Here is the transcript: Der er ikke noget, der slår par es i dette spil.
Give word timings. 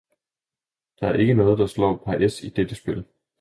Der 0.99 1.07
er 1.07 1.13
ikke 1.13 1.33
noget, 1.33 1.57
der 1.59 1.65
slår 1.67 2.03
par 2.05 2.13
es 2.15 2.43
i 2.43 2.49
dette 2.49 2.75
spil. 2.75 3.05